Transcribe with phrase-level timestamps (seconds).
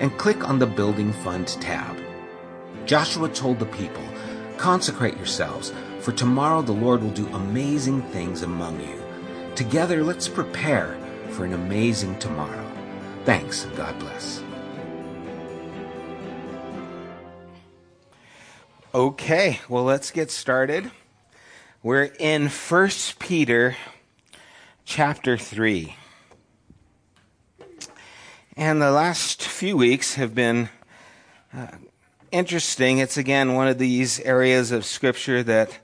[0.00, 1.96] and click on the Building Fund tab.
[2.86, 4.02] Joshua told the people,
[4.56, 9.02] Consecrate yourselves, for tomorrow the Lord will do amazing things among you.
[9.54, 10.96] Together, let's prepare
[11.30, 12.64] for an amazing tomorrow.
[13.24, 14.42] Thanks, and God bless.
[18.94, 20.90] Okay, well, let's get started.
[21.82, 23.76] We're in 1 Peter
[24.84, 25.96] chapter 3.
[28.54, 30.68] And the last few weeks have been
[31.54, 31.68] uh,
[32.30, 32.98] interesting.
[32.98, 35.78] It's again one of these areas of Scripture that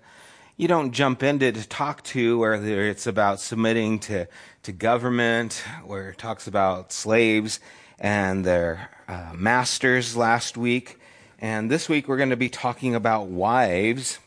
[0.59, 4.27] you don't jump into to talk to, whether it's about submitting to,
[4.65, 7.59] to government, where it talks about slaves
[7.99, 11.01] and their uh, masters last week.
[11.39, 14.19] And this week we're going to be talking about wives.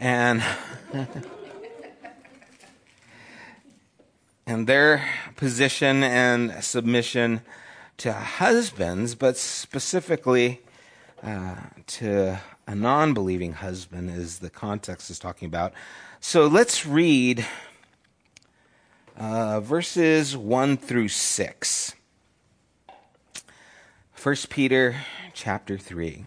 [0.00, 0.42] And.
[4.46, 5.06] and their
[5.36, 7.40] position and submission
[7.98, 10.60] to husbands, but specifically
[11.22, 11.56] uh,
[11.86, 15.72] to a non believing husband, is the context is talking about.
[16.20, 17.46] So let's read
[19.16, 21.94] uh, verses 1 through 6.
[24.20, 24.96] 1 Peter
[25.34, 26.24] chapter 3.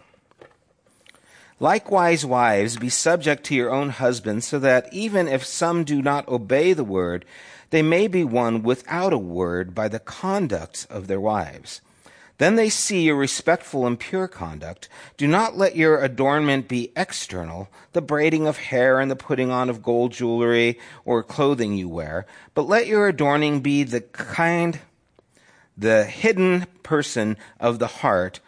[1.60, 6.28] Likewise, wives, be subject to your own husbands, so that even if some do not
[6.28, 7.24] obey the word,
[7.70, 11.80] they may be won without a word by the conduct of their wives.
[12.38, 14.88] Then they see your respectful and pure conduct.
[15.16, 19.68] Do not let your adornment be external, the braiding of hair and the putting on
[19.68, 24.78] of gold jewelry or clothing you wear, but let your adorning be the kind,
[25.76, 28.38] the hidden person of the heart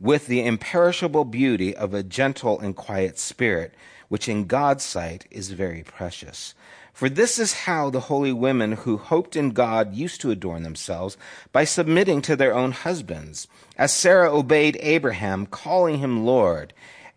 [0.00, 3.74] with the imperishable beauty of a gentle and quiet spirit,
[4.08, 6.54] which in God's sight is very precious.
[6.94, 11.16] For this is how the holy women who hoped in God used to adorn themselves,
[11.50, 16.72] by submitting to their own husbands, as Sarah obeyed Abraham, calling him Lord.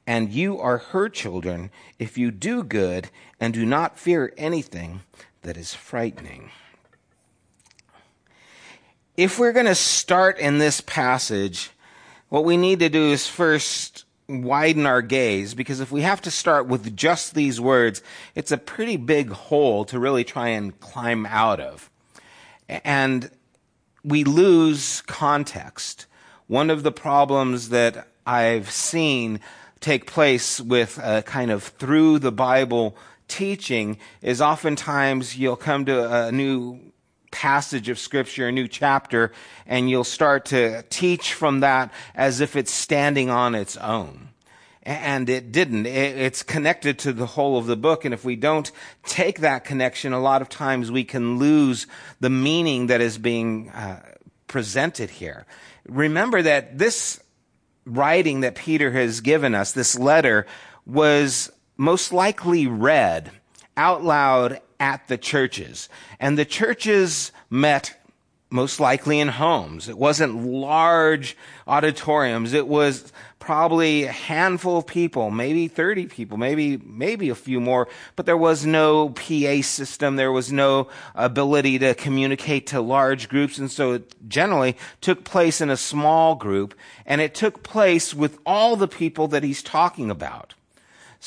[0.07, 5.01] And you are her children if you do good and do not fear anything
[5.43, 6.49] that is frightening.
[9.15, 11.69] If we're going to start in this passage,
[12.29, 16.31] what we need to do is first widen our gaze because if we have to
[16.31, 18.01] start with just these words,
[18.35, 21.89] it's a pretty big hole to really try and climb out of.
[22.67, 23.31] And
[24.03, 26.05] we lose context.
[26.47, 29.39] One of the problems that I've seen
[29.79, 36.27] take place with a kind of through the Bible teaching is oftentimes you'll come to
[36.27, 36.79] a new
[37.31, 39.31] passage of scripture, a new chapter,
[39.65, 44.29] and you'll start to teach from that as if it's standing on its own.
[44.83, 45.85] And it didn't.
[45.85, 48.05] It's connected to the whole of the book.
[48.05, 48.71] And if we don't
[49.03, 51.87] take that connection, a lot of times we can lose
[52.21, 54.01] the meaning that is being uh,
[54.47, 55.45] presented here.
[55.89, 57.19] Remember that this
[57.85, 60.45] writing that Peter has given us, this letter,
[60.85, 63.31] was most likely read
[63.75, 65.89] out loud at the churches.
[66.19, 67.95] And the churches met
[68.49, 69.89] most likely in homes.
[69.89, 71.35] It wasn't large
[71.67, 72.53] auditoriums.
[72.53, 77.87] It was probably a handful of people, maybe 30 people, maybe, maybe a few more,
[78.15, 80.15] but there was no PA system.
[80.15, 83.57] There was no ability to communicate to large groups.
[83.57, 86.73] And so it generally took place in a small group
[87.05, 90.53] and it took place with all the people that he's talking about.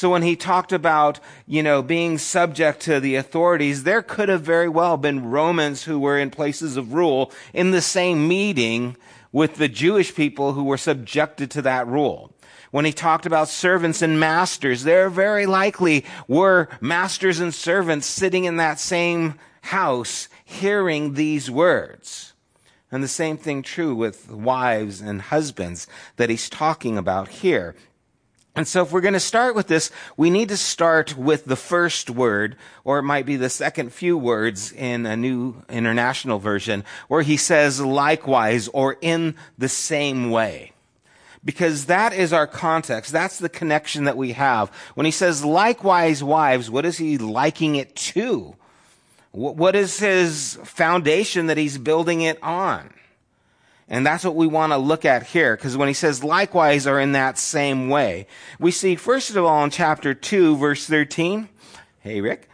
[0.00, 4.40] So when he talked about, you know, being subject to the authorities, there could have
[4.40, 8.96] very well been Romans who were in places of rule in the same meeting
[9.30, 12.32] with the Jewish people who were subjected to that rule.
[12.70, 18.44] When he talked about servants and masters, there very likely were masters and servants sitting
[18.44, 22.32] in that same house hearing these words.
[22.90, 25.86] And the same thing true with wives and husbands
[26.16, 27.76] that he's talking about here.
[28.56, 31.56] And so if we're going to start with this, we need to start with the
[31.56, 36.84] first word, or it might be the second few words in a new international version,
[37.06, 40.72] where he says likewise or in the same way.
[41.44, 43.12] Because that is our context.
[43.12, 44.68] That's the connection that we have.
[44.94, 48.56] When he says likewise wives, what is he liking it to?
[49.30, 52.92] What is his foundation that he's building it on?
[53.92, 57.00] And that's what we want to look at here, because when he says likewise are
[57.00, 58.28] in that same way,
[58.60, 61.48] we see first of all in chapter 2, verse 13.
[61.98, 62.48] Hey, Rick.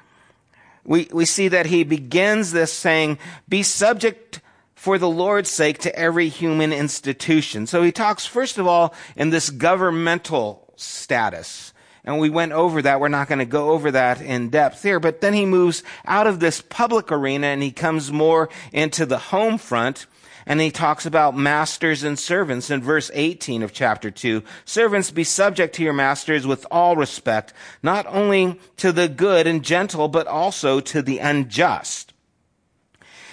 [0.82, 3.18] We, we see that he begins this saying,
[3.48, 4.40] be subject
[4.74, 7.66] for the Lord's sake to every human institution.
[7.66, 11.74] So he talks first of all in this governmental status.
[12.04, 13.00] And we went over that.
[13.00, 15.00] We're not going to go over that in depth here.
[15.00, 19.18] But then he moves out of this public arena and he comes more into the
[19.18, 20.06] home front
[20.46, 24.44] and he talks about masters and servants in verse 18 of chapter 2.
[24.64, 27.52] Servants, be subject to your masters with all respect,
[27.82, 32.12] not only to the good and gentle, but also to the unjust.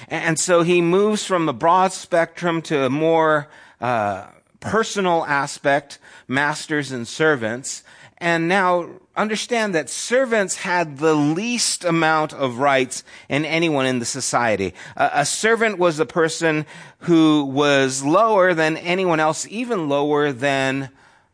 [0.08, 3.48] And so he moves from the broad spectrum to a more
[3.80, 4.28] uh,
[4.60, 7.84] personal aspect, masters and servants.
[8.18, 14.06] And now understand that servants had the least amount of rights in anyone in the
[14.06, 14.74] society.
[14.96, 16.66] A, a, servant was a person
[17.00, 20.90] who was lower than anyone else, even lower than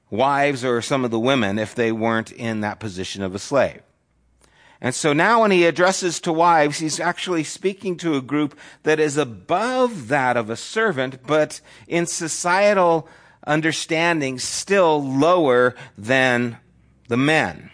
[0.09, 3.81] wives or some of the women if they weren't in that position of a slave.
[4.81, 8.99] And so now when he addresses to wives, he's actually speaking to a group that
[8.99, 13.07] is above that of a servant, but in societal
[13.45, 16.57] understanding still lower than
[17.09, 17.69] the men.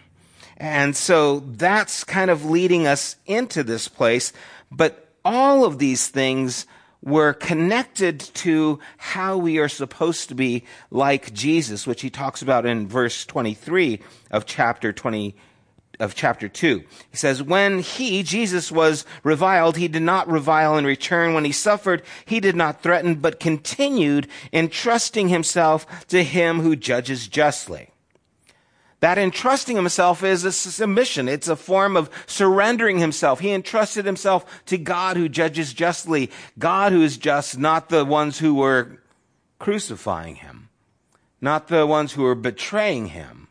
[0.56, 4.32] And so that's kind of leading us into this place.
[4.70, 6.66] But all of these things
[7.02, 12.66] were connected to how we are supposed to be like Jesus, which he talks about
[12.66, 14.00] in verse 23
[14.30, 15.36] of chapter 20,
[16.00, 16.82] of chapter 2.
[17.10, 21.34] He says, When he, Jesus, was reviled, he did not revile in return.
[21.34, 27.28] When he suffered, he did not threaten, but continued entrusting himself to him who judges
[27.28, 27.90] justly.
[29.06, 31.28] That entrusting himself is a submission.
[31.28, 33.38] It's a form of surrendering himself.
[33.38, 36.28] He entrusted himself to God who judges justly.
[36.58, 38.98] God who is just, not the ones who were
[39.60, 40.70] crucifying him,
[41.40, 43.46] not the ones who were betraying him.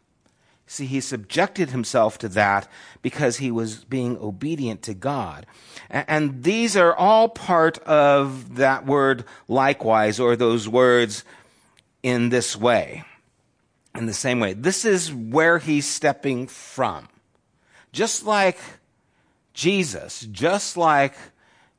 [0.67, 2.67] See, he subjected himself to that
[3.01, 5.45] because he was being obedient to God.
[5.89, 11.23] And these are all part of that word likewise, or those words
[12.03, 13.05] in this way
[13.95, 14.53] in the same way.
[14.53, 17.07] This is where he's stepping from.
[17.91, 18.59] Just like
[19.53, 21.15] Jesus, just like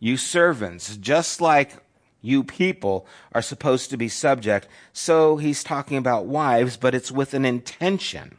[0.01, 1.77] you servants, just like
[2.23, 7.35] you people are supposed to be subject, so he's talking about wives, but it's with
[7.35, 8.39] an intention.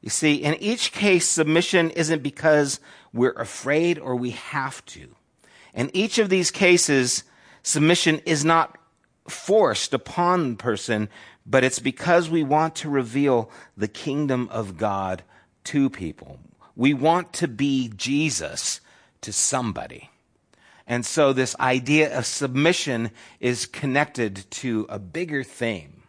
[0.00, 2.78] You see, in each case, submission isn't because
[3.12, 5.08] we're afraid or we have to.
[5.74, 7.24] In each of these cases,
[7.62, 8.78] submission is not
[9.28, 11.08] forced upon the person,
[11.46, 15.22] but it's because we want to reveal the kingdom of God
[15.64, 16.38] to people.
[16.76, 18.80] We want to be Jesus
[19.20, 20.10] to somebody.
[20.86, 23.10] And so this idea of submission
[23.40, 26.02] is connected to a bigger theme.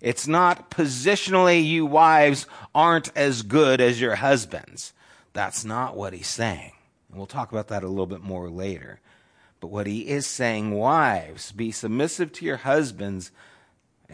[0.00, 4.92] It's not positionally you wives aren't as good as your husbands.
[5.32, 6.72] That's not what he's saying.
[7.08, 9.00] And we'll talk about that a little bit more later.
[9.60, 13.30] But what he is saying, wives, be submissive to your husbands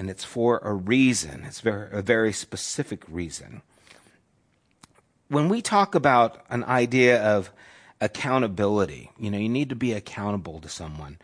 [0.00, 1.44] and it's for a reason.
[1.44, 3.60] It's very, a very specific reason.
[5.28, 7.52] When we talk about an idea of
[8.00, 11.18] accountability, you know, you need to be accountable to someone.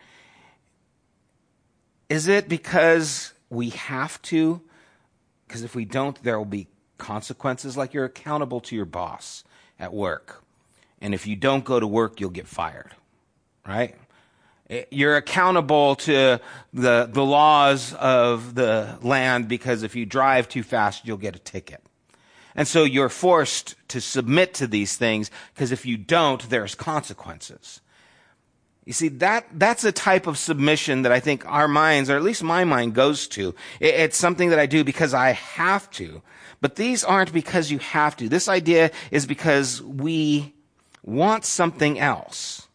[2.07, 4.61] Is it because we have to?
[5.47, 6.67] Because if we don't, there will be
[6.99, 9.43] consequences, like you're accountable to your boss
[9.79, 10.43] at work.
[11.01, 12.93] And if you don't go to work, you'll get fired,
[13.67, 13.95] right?
[14.69, 16.39] Eh, you're accountable to
[16.73, 21.39] the, the laws of the land because if you drive too fast, you'll get a
[21.39, 21.81] ticket.
[22.55, 27.81] And so you're forced to submit to these things because if you don't, there's consequences.
[28.83, 32.23] You see, that, that's a type of submission that I think our minds, or at
[32.23, 33.53] least my mind, goes to.
[33.79, 36.21] It, it's something that I do because I have to.
[36.61, 38.29] But these aren't because you have to.
[38.29, 40.55] This idea is because we
[41.03, 42.67] want something else.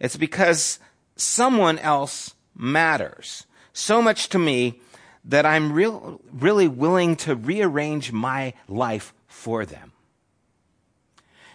[0.00, 0.78] It's because
[1.18, 4.80] someone else matters so much to me
[5.24, 9.92] that I'm real, really willing to rearrange my life for them.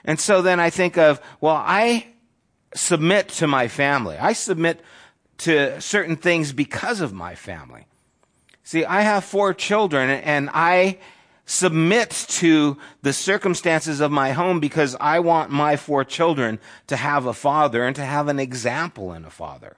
[0.05, 2.07] And so then I think of, well, I
[2.75, 4.17] submit to my family.
[4.17, 4.81] I submit
[5.39, 7.87] to certain things because of my family.
[8.63, 10.99] See, I have four children and I
[11.45, 17.25] submit to the circumstances of my home because I want my four children to have
[17.25, 19.75] a father and to have an example in a father.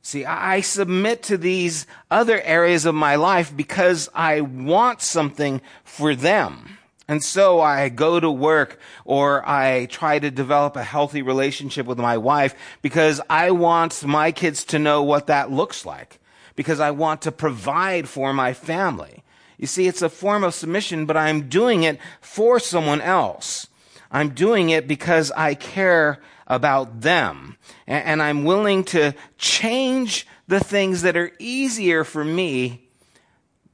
[0.00, 6.14] See, I submit to these other areas of my life because I want something for
[6.14, 6.78] them.
[7.08, 11.98] And so I go to work or I try to develop a healthy relationship with
[11.98, 16.20] my wife because I want my kids to know what that looks like.
[16.56, 19.23] Because I want to provide for my family.
[19.58, 23.68] You see, it's a form of submission, but I'm doing it for someone else.
[24.10, 27.56] I'm doing it because I care about them.
[27.86, 32.88] And I'm willing to change the things that are easier for me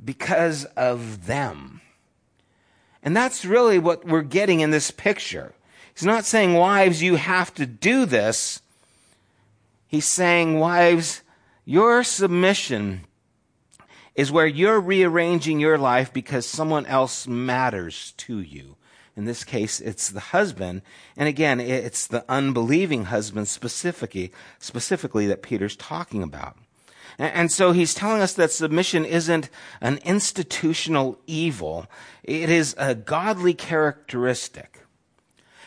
[0.02, 1.80] because of them.
[3.02, 5.54] And that's really what we're getting in this picture.
[5.94, 8.60] He's not saying, wives, you have to do this.
[9.88, 11.22] He's saying, wives,
[11.64, 13.06] your submission
[14.14, 18.76] is where you're rearranging your life because someone else matters to you.
[19.16, 20.82] In this case, it's the husband.
[21.16, 26.56] And again, it's the unbelieving husband specifically, specifically that Peter's talking about.
[27.18, 29.50] And so he's telling us that submission isn't
[29.80, 31.86] an institutional evil.
[32.22, 34.80] It is a godly characteristic.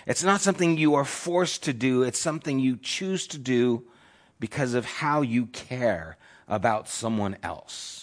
[0.08, 2.02] It's not something you are forced to do.
[2.02, 3.84] It's something you choose to do
[4.40, 8.03] because of how you care about someone else.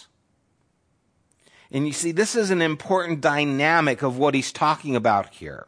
[1.71, 5.65] And you see, this is an important dynamic of what he's talking about here.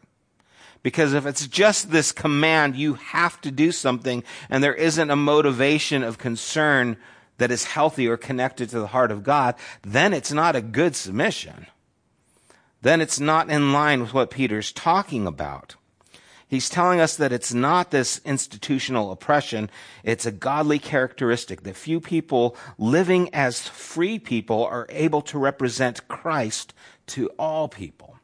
[0.82, 5.16] Because if it's just this command, you have to do something, and there isn't a
[5.16, 6.98] motivation of concern
[7.38, 10.94] that is healthy or connected to the heart of God, then it's not a good
[10.94, 11.66] submission.
[12.82, 15.74] Then it's not in line with what Peter's talking about.
[16.54, 19.68] He's telling us that it's not this institutional oppression.
[20.04, 26.06] It's a godly characteristic that few people living as free people are able to represent
[26.08, 26.72] Christ
[27.08, 28.18] to all people.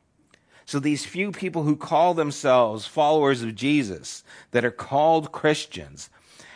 [0.64, 4.22] So these few people who call themselves followers of Jesus,
[4.52, 6.08] that are called Christians,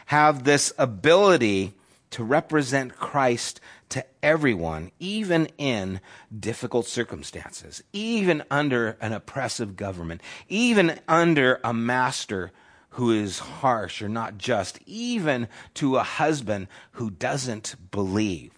[0.07, 1.75] have this ability
[2.11, 3.61] to represent Christ
[3.91, 6.01] to everyone, even in
[6.37, 12.53] difficult circumstances, even under an oppressive government, even under a master
[12.91, 18.53] who is harsh or not just, even to a husband who doesn't believe.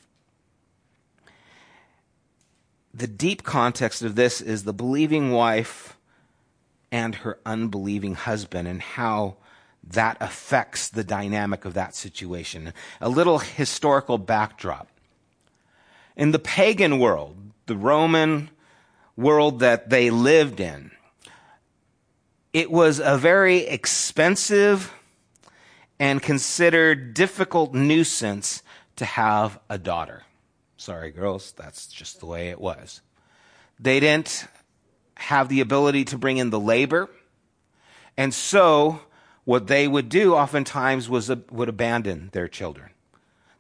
[2.92, 5.97] The deep context of this is the believing wife
[6.90, 9.37] and her unbelieving husband and how
[9.85, 12.73] that affects the dynamic of that situation.
[13.00, 14.88] A little historical backdrop.
[16.16, 18.50] In the pagan world, the Roman
[19.16, 20.90] world that they lived in,
[22.52, 24.92] it was a very expensive
[25.99, 28.62] and considered difficult nuisance
[28.96, 30.23] to have a daughter.
[30.76, 33.00] Sorry, girls, that's just the way it was.
[33.78, 34.46] They didn't
[35.16, 37.08] have the ability to bring in the labor.
[38.16, 39.00] And so
[39.44, 42.90] what they would do oftentimes was uh, would abandon their children.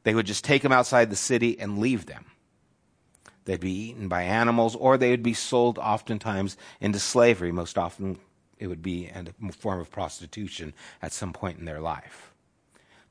[0.04, 2.26] They would just take them outside the city and leave them.
[3.46, 7.52] They'd be eaten by animals, or they would be sold oftentimes into slavery.
[7.52, 8.18] Most often,
[8.58, 12.32] it would be a form of prostitution at some point in their life.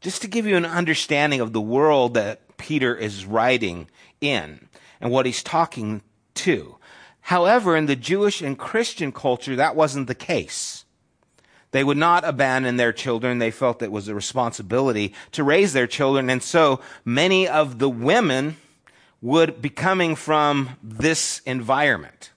[0.01, 3.87] Just to give you an understanding of the world that Peter is writing
[4.19, 4.67] in
[4.99, 6.01] and what he's talking
[6.35, 6.77] to.
[7.21, 10.83] However, in the Jewish and Christian culture, that wasn't the case.
[11.71, 13.39] They would not abandon their children.
[13.39, 16.29] They felt it was a responsibility to raise their children.
[16.29, 18.57] And so many of the women
[19.25, 22.29] would be coming from this environment.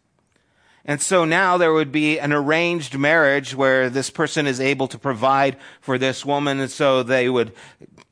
[0.87, 4.99] And so now there would be an arranged marriage where this person is able to
[4.99, 6.61] provide for this woman.
[6.61, 7.53] And so they would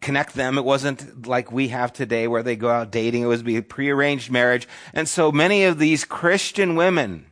[0.02, 0.59] connect them.
[0.59, 3.23] It wasn't like we have today where they go out dating.
[3.23, 4.68] It was be a prearranged marriage.
[4.92, 7.28] And so many of these Christian women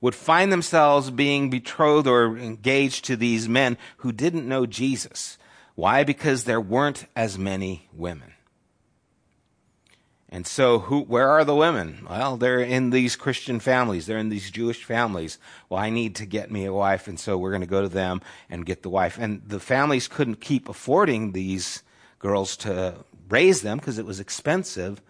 [0.00, 5.36] would find themselves being betrothed or engaged to these men who didn't know Jesus.
[5.74, 6.02] Why?
[6.02, 8.32] Because there weren't as many women.
[10.34, 12.08] And so, who, where are the women?
[12.10, 14.06] Well, they're in these Christian families.
[14.06, 15.38] They're in these Jewish families.
[15.68, 17.88] Well, I need to get me a wife, and so we're going to go to
[17.88, 19.16] them and get the wife.
[19.16, 21.84] And the families couldn't keep affording these
[22.18, 22.96] girls to
[23.28, 25.00] raise them because it was expensive.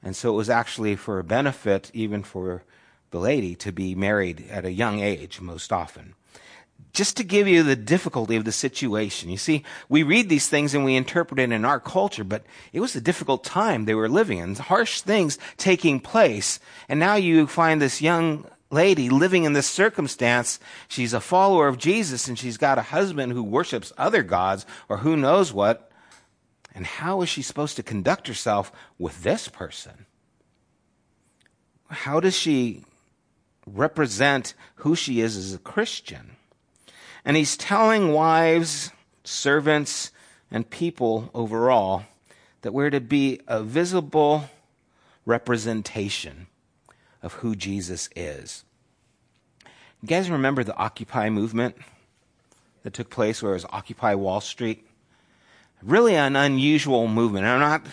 [0.00, 2.62] And so it was actually for a benefit, even for
[3.10, 6.14] the lady, to be married at a young age most often
[6.98, 9.30] just to give you the difficulty of the situation.
[9.30, 12.80] You see, we read these things and we interpret it in our culture, but it
[12.80, 16.58] was a difficult time they were living in, harsh things taking place.
[16.88, 20.58] And now you find this young lady living in this circumstance.
[20.88, 24.96] She's a follower of Jesus and she's got a husband who worships other gods or
[24.96, 25.92] who knows what.
[26.74, 30.06] And how is she supposed to conduct herself with this person?
[31.90, 32.82] How does she
[33.68, 36.37] represent who she is as a Christian?
[37.28, 38.90] And he's telling wives,
[39.22, 40.12] servants,
[40.50, 42.04] and people overall
[42.62, 44.48] that we're to be a visible
[45.26, 46.46] representation
[47.22, 48.64] of who Jesus is.
[50.00, 51.76] You guys remember the Occupy movement
[52.82, 54.86] that took place where it was Occupy Wall Street?
[55.82, 57.44] Really an unusual movement.
[57.44, 57.84] I'm not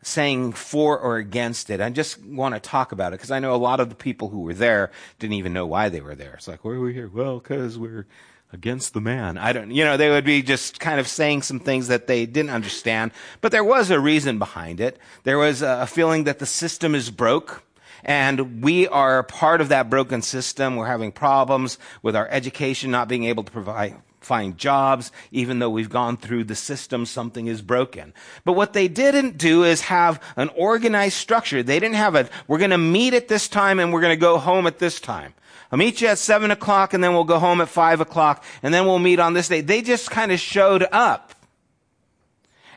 [0.00, 1.82] saying for or against it.
[1.82, 4.30] I just want to talk about it because I know a lot of the people
[4.30, 6.36] who were there didn't even know why they were there.
[6.36, 7.10] It's like, why are we here?
[7.12, 8.06] Well, because we're
[8.52, 9.36] against the man.
[9.36, 12.26] I don't, you know, they would be just kind of saying some things that they
[12.26, 14.98] didn't understand, but there was a reason behind it.
[15.24, 17.62] There was a feeling that the system is broke.
[18.04, 20.76] And we are part of that broken system.
[20.76, 25.70] We're having problems with our education, not being able to provide, find jobs, even though
[25.70, 28.14] we've gone through the system, something is broken.
[28.44, 31.62] But what they didn't do is have an organized structure.
[31.62, 34.20] They didn't have a, we're going to meet at this time and we're going to
[34.20, 35.34] go home at this time.
[35.70, 38.72] I'll meet you at seven o'clock and then we'll go home at five o'clock and
[38.72, 39.60] then we'll meet on this day.
[39.60, 41.34] They just kind of showed up.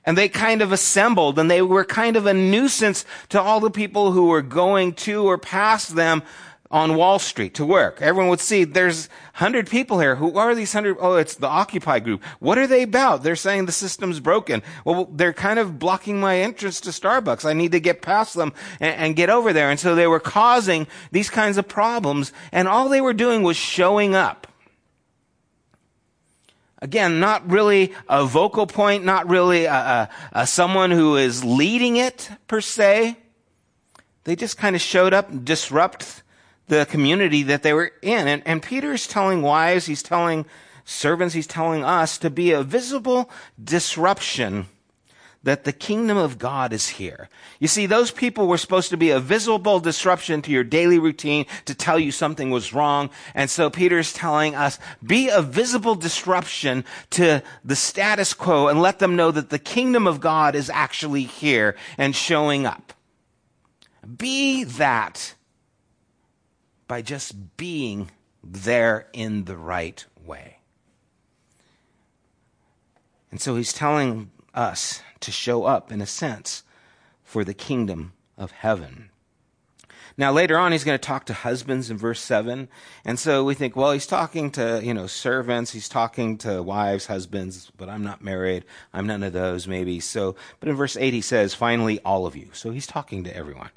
[0.04, 3.70] And they kind of assembled and they were kind of a nuisance to all the
[3.70, 6.24] people who were going to or past them
[6.72, 8.02] on Wall Street to work.
[8.02, 10.16] Everyone would see there's 100 people here.
[10.16, 10.98] Who are these 100?
[11.00, 12.24] Oh, it's the Occupy group.
[12.40, 13.24] What are they about?
[13.24, 14.64] They're saying the system's broken.
[14.86, 17.46] Well, they're kind of blocking my entrance to Starbucks.
[17.46, 19.70] I need to get past them and, and get over there.
[19.70, 23.58] And so they were causing these kinds of problems and all they were doing was
[23.58, 24.48] showing up.
[26.84, 31.98] Again, not really a vocal point, not really a, a, a someone who is leading
[31.98, 33.18] it per se.
[34.24, 36.21] They just kind of showed up and disrupt
[36.80, 38.28] the community that they were in.
[38.28, 40.46] And, and Peter is telling wives, he's telling
[40.86, 43.30] servants, he's telling us to be a visible
[43.62, 44.68] disruption
[45.44, 47.28] that the kingdom of God is here.
[47.60, 51.46] You see, those people were supposed to be a visible disruption to your daily routine
[51.66, 53.10] to tell you something was wrong.
[53.34, 58.82] And so Peter is telling us, be a visible disruption to the status quo and
[58.82, 62.94] let them know that the kingdom of God is actually here and showing up.
[64.18, 65.34] Be that
[66.92, 68.12] by just being
[68.44, 70.58] there in the right way.
[73.32, 76.64] And so he's telling us to show up, in a sense,
[77.24, 79.10] for the kingdom of heaven.
[80.18, 82.68] Now later on, he's going to talk to husbands in verse seven,
[83.06, 87.06] and so we think, well, he's talking to you know servants, he's talking to wives,
[87.06, 90.02] husbands, but I'm not married, I'm none of those, maybe.
[90.02, 92.50] So, but in verse eight, he says, finally, all of you.
[92.52, 93.70] So he's talking to everyone.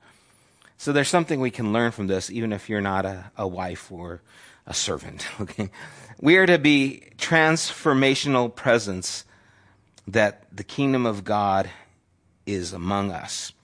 [0.85, 3.91] So there's something we can learn from this, even if you're not a, a wife
[3.91, 4.21] or
[4.67, 5.27] a servant.
[5.41, 5.71] Okay,
[6.21, 9.25] we are to be transformational presence
[10.07, 11.71] that the kingdom of God
[12.45, 13.55] is among us.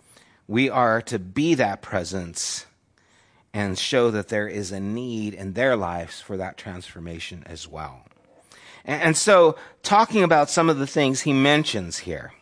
[0.49, 2.65] We are to be that presence
[3.53, 8.01] and show that there is a need in their lives for that transformation as well.
[8.83, 12.33] And, and so, talking about some of the things he mentions here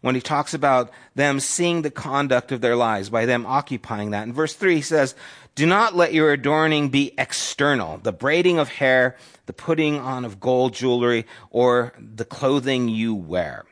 [0.00, 4.26] when he talks about them seeing the conduct of their lives by them occupying that.
[4.26, 5.14] In verse 3, he says,
[5.54, 10.40] Do not let your adorning be external, the braiding of hair, the putting on of
[10.40, 13.64] gold jewelry, or the clothing you wear.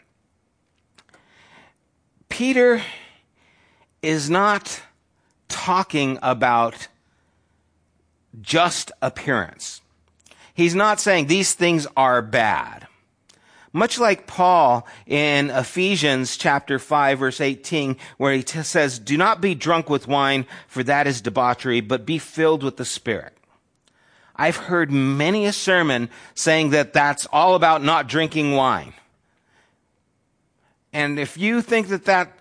[2.28, 2.82] Peter
[4.02, 4.82] is not
[5.48, 6.88] talking about
[8.40, 9.80] just appearance.
[10.54, 12.86] He's not saying these things are bad.
[13.76, 19.42] Much like Paul in Ephesians chapter 5 verse 18, where he t- says, do not
[19.42, 23.36] be drunk with wine, for that is debauchery, but be filled with the Spirit.
[24.34, 28.94] I've heard many a sermon saying that that's all about not drinking wine.
[30.94, 32.32] And if you think that that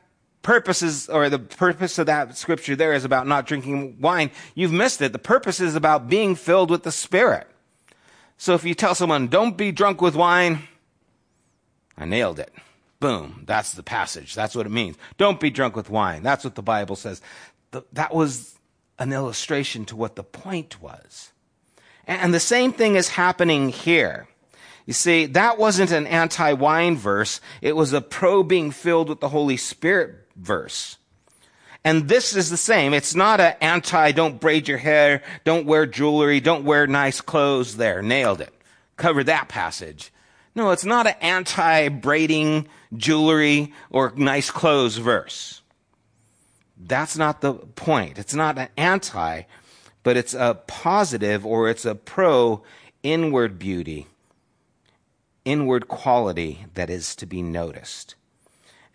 [0.42, 4.72] purpose is, or the purpose of that scripture there is about not drinking wine, you've
[4.72, 5.12] missed it.
[5.12, 7.46] The purpose is about being filled with the Spirit.
[8.38, 10.70] So if you tell someone, don't be drunk with wine,
[11.98, 12.54] I nailed it.
[13.00, 13.44] Boom.
[13.46, 14.36] That's the passage.
[14.36, 14.98] That's what it means.
[15.18, 16.24] Don't be drunk with wine.
[16.24, 17.22] That's what the Bible says.
[17.94, 18.56] that was
[18.98, 21.32] an illustration to what the point was.
[22.08, 24.28] And the same thing is happening here.
[24.86, 29.20] You see, that wasn't an anti wine verse, it was a pro being filled with
[29.20, 30.98] the Holy Spirit verse.
[31.84, 32.94] And this is the same.
[32.94, 37.78] It's not an anti don't braid your hair, don't wear jewelry, don't wear nice clothes
[37.78, 38.02] there.
[38.02, 38.54] Nailed it.
[38.96, 40.12] Cover that passage.
[40.56, 45.62] No, it's not an anti braiding jewelry or nice clothes verse.
[46.78, 48.18] That's not the point.
[48.18, 49.44] It's not an anti,
[50.04, 52.64] but it's a positive or it's a pro
[53.04, 54.08] inward beauty,
[55.44, 58.16] inward quality that is to be noticed.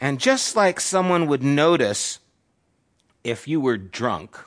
[0.00, 2.20] And just like someone would notice
[3.22, 4.38] if you were drunk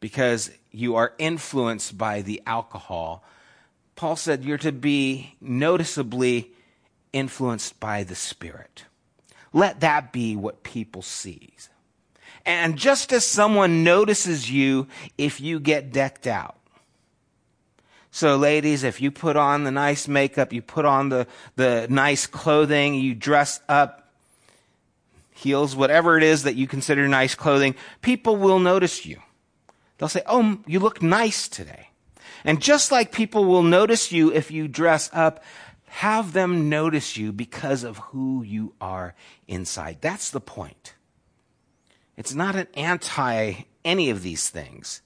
[0.00, 3.24] because you are influenced by the alcohol,
[3.96, 6.50] Paul said you're to be noticeably
[7.12, 8.84] influenced by the Spirit.
[9.52, 11.54] Let that be what people see.
[12.46, 16.56] And just as someone notices you if you get decked out.
[18.10, 21.26] So ladies, if you put on the nice makeup, you put on the,
[21.56, 24.12] the nice clothing, you dress up,
[25.32, 29.20] heels, whatever it is that you consider nice clothing, people will notice you.
[29.98, 31.88] They'll say, Oh, you look nice today.
[32.44, 35.42] And just like people will notice you if you dress up,
[35.86, 39.14] have them notice you because of who you are
[39.48, 39.98] inside.
[40.00, 40.94] That's the point.
[42.16, 45.00] It's not an anti any of these things.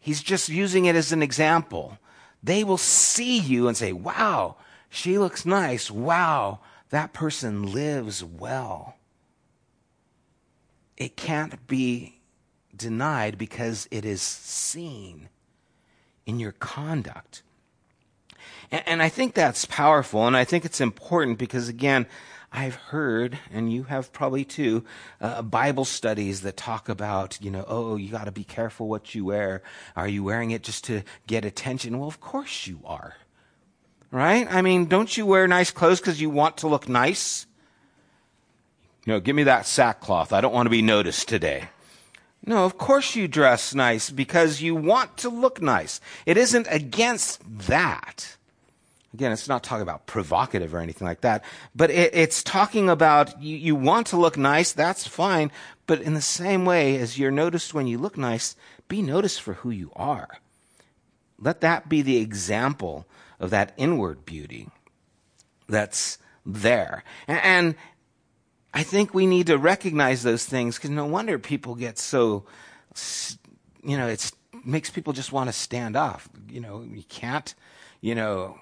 [0.00, 1.98] He's just using it as an example.
[2.42, 4.56] They will see you and say, wow,
[4.88, 5.90] she looks nice.
[5.90, 6.60] Wow,
[6.90, 8.96] that person lives well.
[10.96, 12.20] It can't be
[12.74, 15.28] denied because it is seen
[16.26, 17.42] in your conduct.
[18.70, 22.06] And, and I think that's powerful, and I think it's important because, again,
[22.52, 24.84] I've heard, and you have probably too,
[25.20, 29.14] uh, Bible studies that talk about, you know, oh, you got to be careful what
[29.14, 29.62] you wear.
[29.94, 31.98] Are you wearing it just to get attention?
[31.98, 33.16] Well, of course you are.
[34.10, 34.46] Right?
[34.50, 37.46] I mean, don't you wear nice clothes because you want to look nice?
[39.04, 40.32] You know, give me that sackcloth.
[40.32, 41.68] I don't want to be noticed today.
[42.46, 46.00] No, of course you dress nice because you want to look nice.
[46.24, 48.36] It isn't against that.
[49.12, 51.42] Again, it's not talking about provocative or anything like that,
[51.74, 55.50] but it, it's talking about you, you want to look nice, that's fine,
[55.86, 58.54] but in the same way as you're noticed when you look nice,
[58.88, 60.38] be noticed for who you are.
[61.40, 63.06] Let that be the example
[63.40, 64.68] of that inward beauty
[65.68, 67.02] that's there.
[67.26, 67.74] And, and
[68.76, 72.44] I think we need to recognize those things because no wonder people get so,
[73.82, 74.30] you know, it
[74.66, 76.28] makes people just want to stand off.
[76.50, 77.54] You know, you can't,
[78.02, 78.60] you know,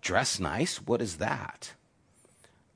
[0.00, 0.82] dress nice?
[0.82, 1.74] What is that?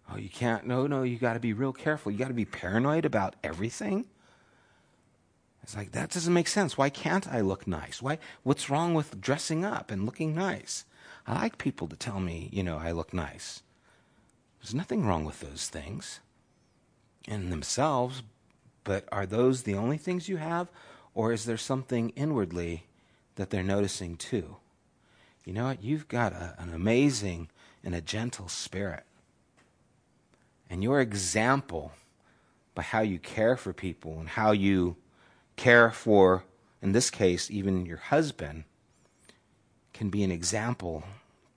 [0.08, 0.64] Oh, you can't.
[0.64, 2.12] No, no, you got to be real careful.
[2.12, 4.04] You got to be paranoid about everything.
[5.64, 6.78] It's like that doesn't make sense.
[6.78, 8.00] Why can't I look nice?
[8.00, 10.84] Why what's wrong with dressing up and looking nice?
[11.26, 13.64] I like people to tell me, you know, I look nice.
[14.60, 16.20] There's nothing wrong with those things
[17.26, 18.22] in themselves,
[18.84, 20.68] but are those the only things you have
[21.14, 22.84] or is there something inwardly
[23.36, 24.56] that they're noticing too?
[25.46, 25.82] you know what?
[25.82, 27.48] You've got a, an amazing
[27.82, 29.04] and a gentle spirit.
[30.68, 31.92] And your example
[32.74, 34.96] by how you care for people and how you
[35.54, 36.44] care for,
[36.82, 38.64] in this case, even your husband,
[39.94, 41.04] can be an example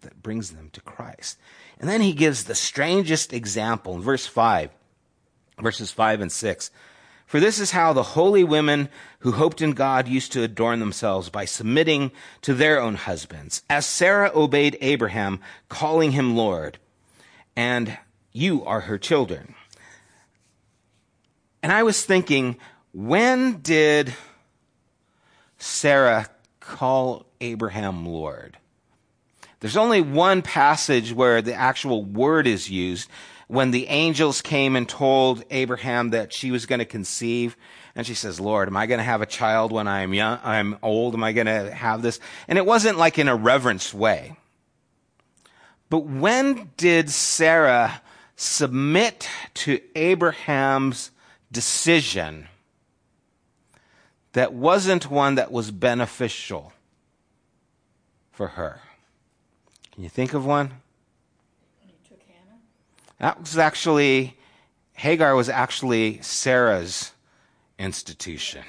[0.01, 1.39] that brings them to Christ.
[1.79, 4.69] And then he gives the strangest example in verse 5,
[5.59, 6.71] verses 5 and 6.
[7.25, 11.29] For this is how the holy women who hoped in God used to adorn themselves
[11.29, 16.79] by submitting to their own husbands, as Sarah obeyed Abraham, calling him Lord,
[17.55, 17.97] and
[18.31, 19.53] you are her children.
[21.61, 22.57] And I was thinking,
[22.93, 24.15] when did
[25.59, 28.57] Sarah call Abraham Lord?
[29.59, 33.09] There's only one passage where the actual word is used,
[33.49, 37.57] when the angels came and told Abraham that she was going to conceive,
[37.95, 40.77] and she says, Lord, am I going to have a child when I'm young, I'm
[40.83, 41.15] old?
[41.15, 42.19] Am I going to have this?
[42.47, 44.37] And it wasn't like in a reverence way.
[45.89, 48.03] But when did Sarah
[48.35, 51.09] submit to Abraham's
[51.51, 52.47] decision
[54.33, 56.71] that wasn't one that was beneficial
[58.31, 58.79] for her?
[59.91, 60.73] Can you think of one?
[63.19, 64.37] That was actually,
[64.93, 67.11] Hagar was actually Sarah's
[67.77, 68.63] institution.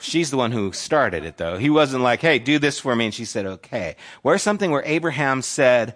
[0.00, 1.58] She's the one who started it, though.
[1.58, 3.04] He wasn't like, hey, do this for me.
[3.04, 3.94] And she said, okay.
[4.22, 5.94] Where's something where Abraham said,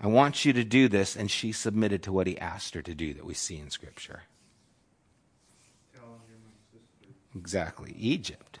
[0.00, 1.16] I want you to do this.
[1.16, 4.22] And she submitted to what he asked her to do that we see in Scripture.
[7.34, 7.94] Exactly.
[7.98, 8.60] Egypt.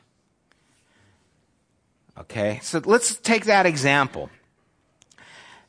[2.18, 4.28] Okay, so let's take that example.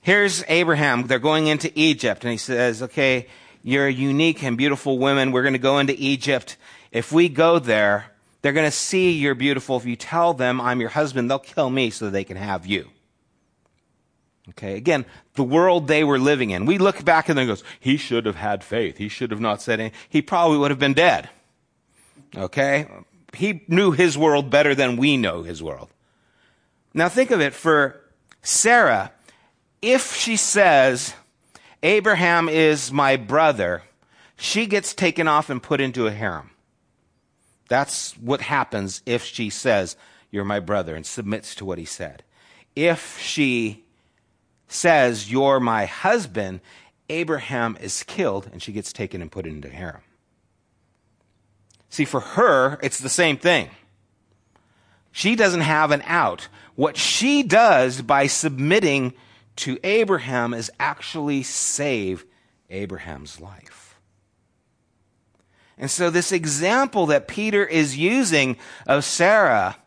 [0.09, 1.05] Here's Abraham.
[1.05, 3.27] They're going into Egypt, and he says, Okay,
[3.61, 5.31] you're unique and beautiful women.
[5.31, 6.57] We're going to go into Egypt.
[6.91, 9.77] If we go there, they're going to see you're beautiful.
[9.77, 12.89] If you tell them I'm your husband, they'll kill me so they can have you.
[14.49, 16.65] Okay, again, the world they were living in.
[16.65, 18.97] We look back and then goes, he should have had faith.
[18.97, 19.99] He should have not said anything.
[20.09, 21.29] He probably would have been dead.
[22.35, 22.87] Okay?
[23.35, 25.89] He knew his world better than we know his world.
[26.95, 28.01] Now think of it for
[28.41, 29.11] Sarah.
[29.81, 31.13] If she says,
[31.83, 33.83] Abraham is my brother,
[34.35, 36.51] she gets taken off and put into a harem.
[37.69, 39.95] That's what happens if she says,
[40.31, 42.23] You're my brother, and submits to what he said.
[42.75, 43.83] If she
[44.67, 46.61] says, You're my husband,
[47.09, 50.01] Abraham is killed, and she gets taken and put into a harem.
[51.89, 53.69] See, for her, it's the same thing.
[55.11, 56.47] She doesn't have an out.
[56.75, 59.13] What she does by submitting
[59.59, 62.25] to Abraham is actually save
[62.69, 63.99] Abraham's life.
[65.77, 69.77] And so, this example that Peter is using of Sarah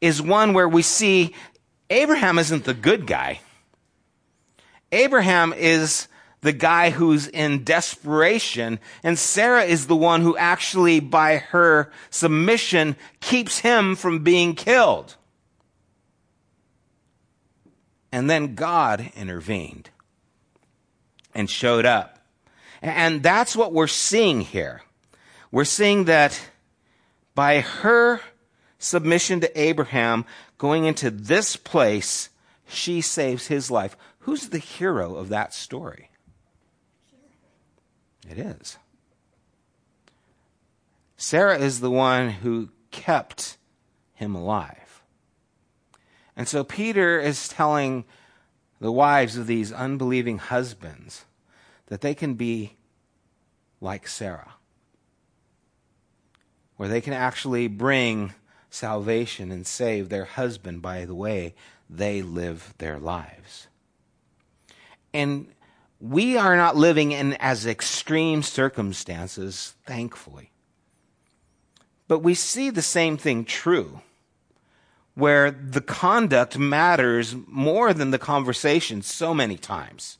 [0.00, 1.34] is one where we see
[1.90, 3.40] Abraham isn't the good guy.
[4.90, 6.08] Abraham is
[6.40, 12.96] the guy who's in desperation, and Sarah is the one who actually, by her submission,
[13.20, 15.16] keeps him from being killed.
[18.12, 19.90] And then God intervened
[21.34, 22.18] and showed up.
[22.82, 24.82] And that's what we're seeing here.
[25.50, 26.40] We're seeing that
[27.34, 28.20] by her
[28.78, 30.26] submission to Abraham
[30.58, 32.28] going into this place,
[32.68, 33.96] she saves his life.
[34.20, 36.10] Who's the hero of that story?
[38.28, 38.78] It is.
[41.16, 43.56] Sarah is the one who kept
[44.14, 44.81] him alive.
[46.36, 48.04] And so Peter is telling
[48.80, 51.24] the wives of these unbelieving husbands
[51.86, 52.76] that they can be
[53.80, 54.54] like Sarah,
[56.76, 58.32] where they can actually bring
[58.70, 61.54] salvation and save their husband by the way
[61.90, 63.68] they live their lives.
[65.12, 65.48] And
[66.00, 70.50] we are not living in as extreme circumstances, thankfully.
[72.08, 74.00] But we see the same thing true
[75.14, 80.18] where the conduct matters more than the conversation so many times.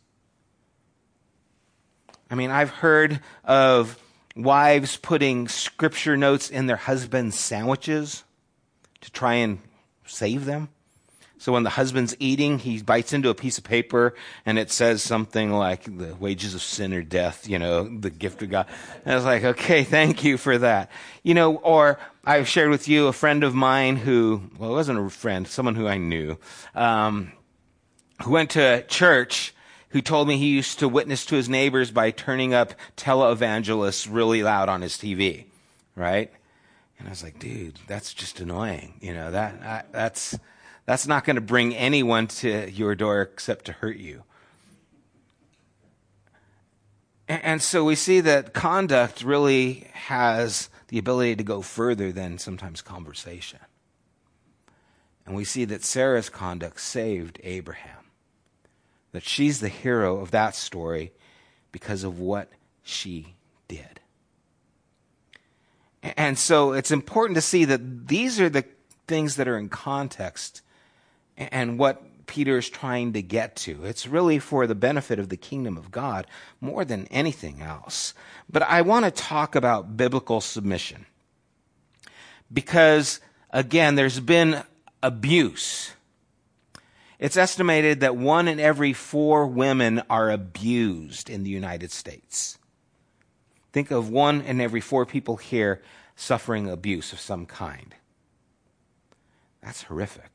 [2.31, 3.99] I mean, I've heard of
[4.35, 8.25] wives putting scripture notes in their husband's sandwiches
[9.01, 9.61] to try and
[10.07, 10.69] save them.
[11.43, 14.15] So when the husband's eating, he bites into a piece of paper
[14.47, 18.45] and it says something like the wages of sin or death, you know, the gift
[18.45, 18.69] of God.
[19.05, 20.89] And I was like, okay, thank you for that.
[21.25, 25.05] You know, or I've shared with you a friend of mine who, well, it wasn't
[25.05, 26.39] a friend, someone who I knew,
[26.77, 27.33] um,
[28.23, 29.53] who went to church
[29.89, 34.45] who told me he used to witness to his neighbors by turning up televangelists really
[34.45, 35.47] loud on his TV,
[35.97, 36.31] right?
[37.01, 38.95] And I was like, dude, that's just annoying.
[39.01, 40.39] You know, that, I, that's,
[40.85, 44.25] that's not going to bring anyone to your door except to hurt you.
[47.29, 52.83] And so we see that conduct really has the ability to go further than sometimes
[52.83, 53.61] conversation.
[55.25, 58.11] And we see that Sarah's conduct saved Abraham.
[59.13, 61.13] That she's the hero of that story
[61.71, 62.51] because of what
[62.83, 63.35] she
[63.69, 64.01] did.
[66.03, 68.65] And so it's important to see that these are the
[69.07, 70.63] things that are in context
[71.37, 73.85] and what Peter is trying to get to.
[73.85, 76.27] It's really for the benefit of the kingdom of God
[76.61, 78.15] more than anything else.
[78.51, 81.07] But I want to talk about biblical submission.
[82.53, 84.63] Because, again, there's been
[85.03, 85.93] abuse.
[87.19, 92.59] It's estimated that one in every four women are abused in the United States.
[93.73, 95.83] Think of one in every four people here
[96.17, 97.95] suffering abuse of some kind.
[99.63, 100.31] That's horrific.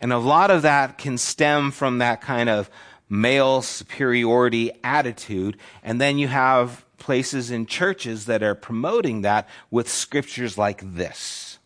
[0.00, 2.70] And a lot of that can stem from that kind of
[3.08, 5.58] male superiority attitude.
[5.82, 11.58] And then you have places in churches that are promoting that with scriptures like this.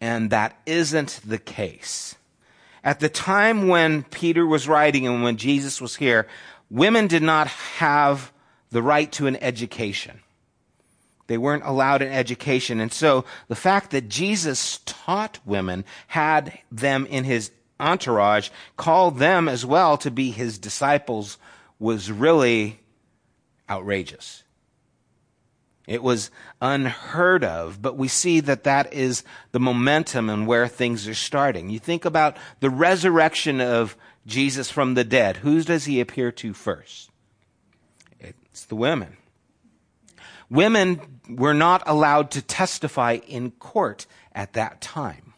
[0.00, 2.16] And that isn't the case.
[2.84, 6.26] At the time when Peter was writing and when Jesus was here,
[6.70, 8.32] women did not have
[8.70, 10.20] the right to an education.
[11.26, 12.80] They weren't allowed an education.
[12.80, 19.48] And so the fact that Jesus taught women had them in his entourage called them
[19.48, 21.38] as well to be his disciples
[21.78, 22.80] was really
[23.68, 24.44] outrageous.
[25.86, 26.30] It was
[26.60, 31.70] unheard of, but we see that that is the momentum and where things are starting.
[31.70, 35.38] You think about the resurrection of Jesus from the dead.
[35.38, 37.10] Who does he appear to first?
[38.20, 39.16] It's the women.
[40.52, 45.32] Women were not allowed to testify in court at that time.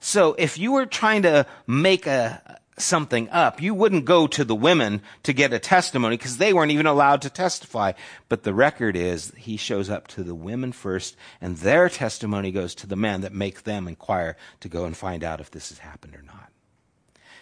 [0.00, 4.54] So if you were trying to make a, something up, you wouldn't go to the
[4.54, 7.92] women to get a testimony because they weren't even allowed to testify.
[8.30, 12.74] But the record is he shows up to the women first and their testimony goes
[12.76, 15.80] to the men that make them inquire to go and find out if this has
[15.80, 16.50] happened or not.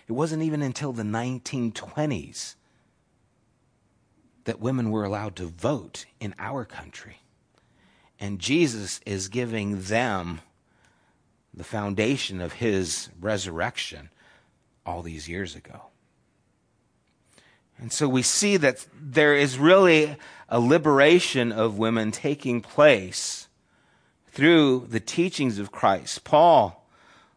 [0.08, 2.56] It wasn't even until the 1920s
[4.46, 7.18] that women were allowed to vote in our country.
[8.18, 10.40] And Jesus is giving them
[11.52, 14.08] the foundation of his resurrection
[14.86, 15.82] all these years ago.
[17.78, 20.16] And so we see that there is really
[20.48, 23.48] a liberation of women taking place
[24.28, 26.24] through the teachings of Christ.
[26.24, 26.86] Paul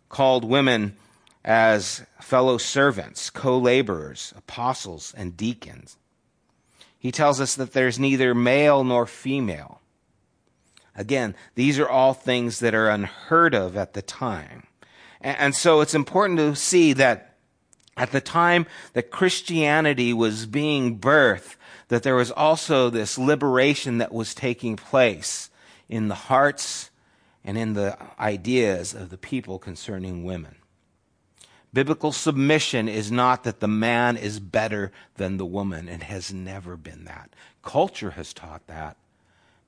[0.09, 0.95] called women
[1.43, 5.97] as fellow servants, co laborers, apostles, and deacons.
[6.99, 9.79] He tells us that there's neither male nor female.
[10.95, 14.67] Again, these are all things that are unheard of at the time.
[15.21, 17.37] And so it's important to see that
[17.95, 21.55] at the time that Christianity was being birthed,
[21.87, 25.49] that there was also this liberation that was taking place
[25.87, 26.91] in the hearts
[27.43, 30.55] and in the ideas of the people concerning women.
[31.71, 35.87] Biblical submission is not that the man is better than the woman.
[35.87, 37.29] It has never been that.
[37.61, 38.97] Culture has taught that,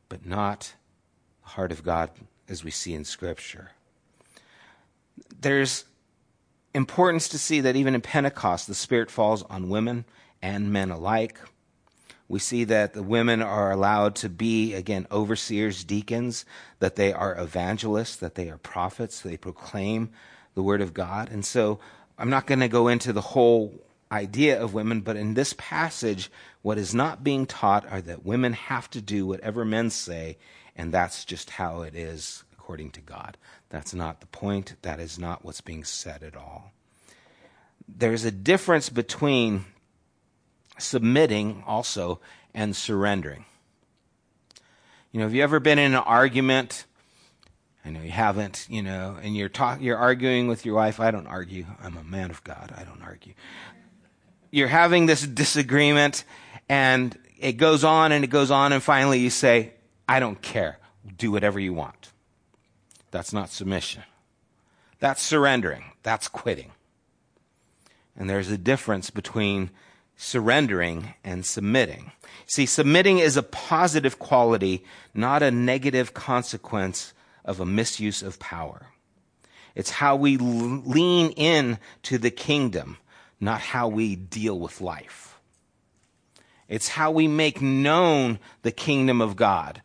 [0.10, 0.74] but not
[1.44, 2.10] the heart of God
[2.50, 3.72] as we see in Scripture.
[5.40, 5.86] There's
[6.74, 10.06] importance to see that even in Pentecost, the Spirit falls on women
[10.42, 11.40] and men alike.
[12.28, 16.46] We see that the women are allowed to be, again, overseers, deacons,
[16.80, 20.10] that they are evangelists, that they are prophets, they proclaim
[20.56, 21.30] the word of God.
[21.32, 21.80] And so
[22.18, 23.74] I'm not going to go into the whole
[24.12, 26.30] idea of women, but in this passage,
[26.62, 30.38] what is not being taught are that women have to do whatever men say,
[30.76, 33.38] and that's just how it is according to God.
[33.70, 34.76] That's not the point.
[34.82, 36.72] That is not what's being said at all.
[37.88, 39.66] There's a difference between
[40.78, 42.20] submitting also
[42.54, 43.46] and surrendering.
[45.12, 46.86] You know, have you ever been in an argument?
[47.84, 51.00] I know you haven't, you know, and you're talk, you're arguing with your wife.
[51.00, 51.65] I don't argue.
[51.82, 52.74] I'm a man of God.
[52.78, 53.34] I don't argue.
[54.52, 56.24] You're having this disagreement
[56.70, 59.74] and it goes on and it goes on and finally you say,
[60.08, 60.78] I don't care.
[61.17, 62.12] Do whatever you want.
[63.10, 64.04] That's not submission.
[65.00, 65.86] That's surrendering.
[66.04, 66.72] That's quitting.
[68.15, 69.72] And there's a difference between
[70.15, 72.12] surrendering and submitting.
[72.46, 74.84] See, submitting is a positive quality,
[75.15, 77.13] not a negative consequence
[77.45, 78.88] of a misuse of power.
[79.75, 82.97] It's how we lean in to the kingdom,
[83.39, 85.39] not how we deal with life.
[86.67, 89.82] It's how we make known the kingdom of God,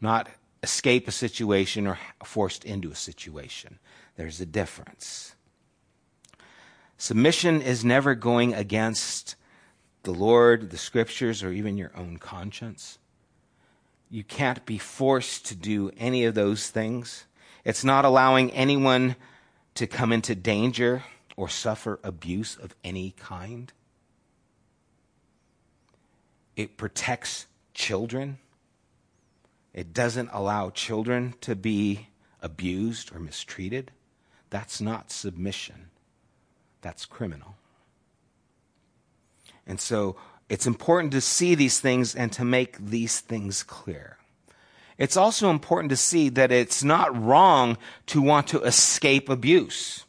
[0.00, 0.28] not
[0.62, 3.78] escape a situation or forced into a situation.
[4.16, 5.34] There's a difference.
[6.98, 9.34] Submission is never going against
[10.04, 12.98] the Lord, the scriptures, or even your own conscience.
[14.12, 17.24] You can't be forced to do any of those things.
[17.64, 19.16] It's not allowing anyone
[19.74, 21.02] to come into danger
[21.36, 23.72] or suffer abuse of any kind.
[26.54, 28.38] It protects children
[29.72, 32.08] it doesn't allow children to be
[32.40, 33.90] abused or mistreated.
[34.50, 35.90] That's not submission.
[36.82, 37.56] That's criminal.
[39.66, 40.16] And so
[40.52, 44.18] it's important to see these things and to make these things clear.
[44.98, 50.04] It's also important to see that it's not wrong to want to escape abuse.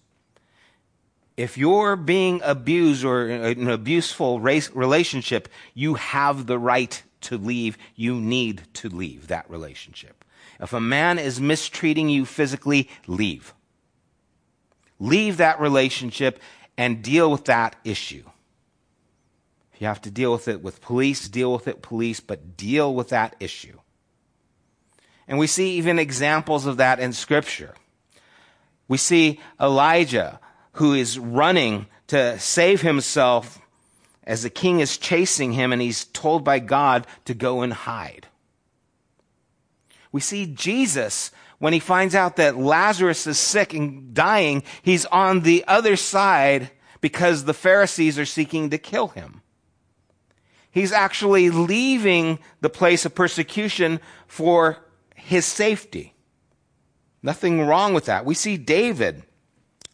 [1.37, 7.77] If you're being abused or in an abuseful relationship, you have the right to leave,
[7.95, 10.25] you need to leave that relationship.
[10.59, 13.53] If a man is mistreating you physically, leave.
[14.99, 16.41] Leave that relationship
[16.77, 18.25] and deal with that issue.
[19.73, 22.93] If you have to deal with it with police, deal with it police, but deal
[22.93, 23.79] with that issue.
[25.27, 27.75] And we see even examples of that in scripture.
[28.87, 30.39] We see Elijah
[30.73, 33.59] who is running to save himself
[34.25, 38.27] as the king is chasing him and he's told by God to go and hide.
[40.11, 41.31] We see Jesus
[41.63, 46.71] When he finds out that Lazarus is sick and dying, he's on the other side
[46.99, 49.42] because the Pharisees are seeking to kill him.
[50.73, 54.79] He's actually leaving the place of persecution for
[55.15, 56.15] his safety.
[57.21, 58.25] Nothing wrong with that.
[58.25, 59.21] We see David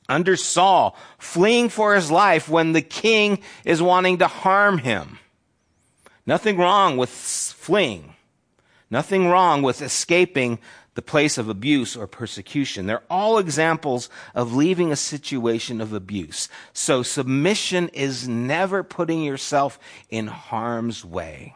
[0.08, 5.20] under Saul fleeing for his life when the king is wanting to harm him.
[6.26, 8.16] Nothing wrong with fleeing.
[8.92, 10.60] Nothing wrong with escaping
[10.96, 12.88] the place of abuse or persecution.
[12.88, 16.50] They're all examples of leaving a situation of abuse.
[16.74, 19.80] So submission is never putting yourself
[20.10, 21.56] in harm's way.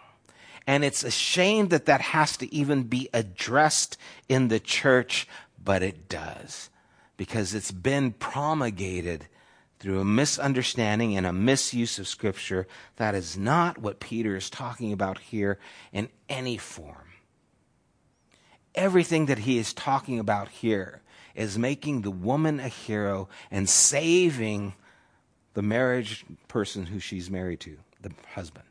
[0.65, 3.97] And it's a shame that that has to even be addressed
[4.29, 5.27] in the church,
[5.61, 6.69] but it does
[7.17, 9.27] because it's been promulgated
[9.79, 12.67] through a misunderstanding and a misuse of Scripture.
[12.95, 15.59] That is not what Peter is talking about here
[15.91, 17.12] in any form.
[18.75, 21.01] Everything that he is talking about here
[21.35, 24.73] is making the woman a hero and saving
[25.53, 28.65] the marriage person who she's married to, the husband.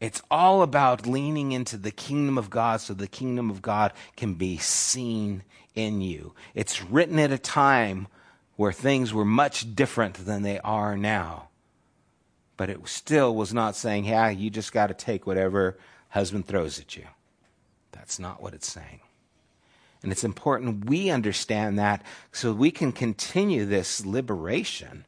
[0.00, 4.34] It's all about leaning into the kingdom of God so the kingdom of God can
[4.34, 5.44] be seen
[5.74, 6.34] in you.
[6.54, 8.08] It's written at a time
[8.56, 11.48] where things were much different than they are now.
[12.56, 15.78] But it still was not saying, yeah, you just got to take whatever
[16.10, 17.04] husband throws at you.
[18.02, 18.98] That's not what it's saying.
[20.02, 25.06] And it's important we understand that so we can continue this liberation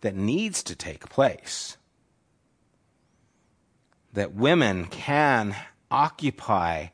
[0.00, 1.76] that needs to take place
[4.12, 5.54] that women can
[5.88, 6.86] occupy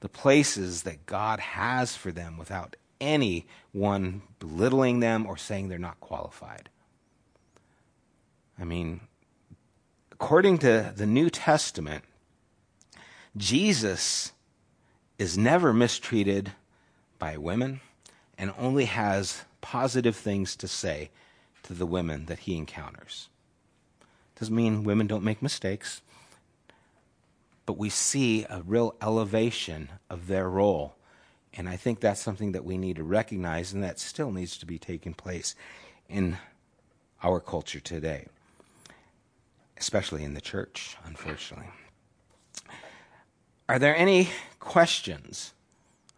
[0.00, 6.00] the places that God has for them without anyone belittling them or saying they're not
[6.00, 6.70] qualified.
[8.58, 9.02] I mean,
[10.10, 12.02] according to the New Testament,
[13.36, 14.32] Jesus
[15.22, 16.52] is never mistreated
[17.18, 17.80] by women
[18.36, 21.10] and only has positive things to say
[21.62, 23.28] to the women that he encounters.
[24.38, 26.02] Doesn't mean women don't make mistakes
[27.66, 30.94] but we see a real elevation of their role.
[31.54, 34.66] And I think that's something that we need to recognize, and that still needs to
[34.66, 35.54] be taking place
[36.08, 36.38] in
[37.22, 38.26] our culture today,
[39.76, 41.68] especially in the church, unfortunately.
[43.72, 44.28] Are there any
[44.60, 45.54] questions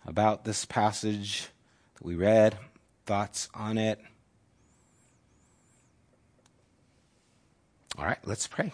[0.05, 1.51] about this passage
[1.95, 2.59] that we read?
[3.07, 4.01] Thoughts on it?
[7.97, 8.73] All right, let's pray.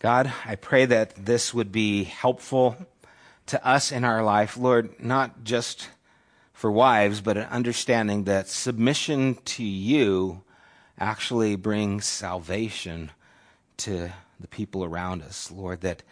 [0.00, 2.76] God, I pray that this would be helpful
[3.46, 5.88] to us in our life, Lord, not just
[6.52, 10.42] for wives, but an understanding that submission to you
[10.98, 13.12] actually brings salvation
[13.78, 16.02] to the people around us, Lord, that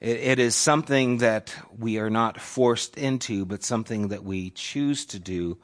[0.00, 5.04] it, it is something that we are not forced into, but something that we choose
[5.06, 5.58] to do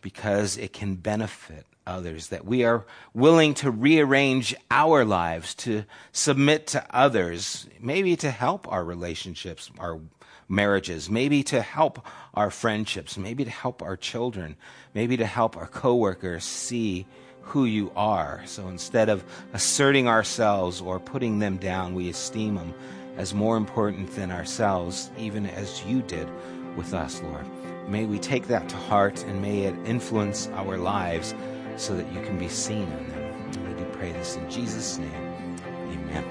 [0.00, 6.66] because it can benefit others, that we are willing to rearrange our lives, to submit
[6.66, 10.00] to others, maybe to help our relationships, our
[10.48, 12.04] marriages, maybe to help
[12.34, 14.56] our friendships, maybe to help our children,
[14.94, 17.06] maybe to help our coworkers see
[17.42, 18.42] who you are.
[18.46, 22.74] So instead of asserting ourselves or putting them down, we esteem them
[23.16, 26.28] as more important than ourselves, even as you did
[26.76, 27.46] with us, Lord.
[27.88, 31.34] May we take that to heart and may it influence our lives
[31.76, 33.22] so that you can be seen in them.
[33.66, 35.56] I do pray this in Jesus' name.
[35.90, 36.24] Amen.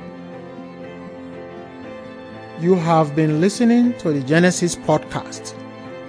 [2.59, 5.55] You have been listening to the Genesis podcast.